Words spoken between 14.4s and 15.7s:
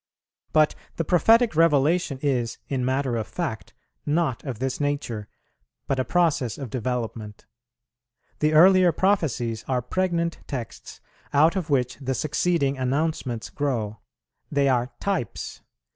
they are types.